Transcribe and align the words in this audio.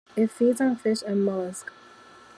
It 0.15 0.31
feeds 0.31 0.59
on 0.59 0.77
fish 0.77 1.03
and 1.05 1.17
molluscs. 1.17 1.65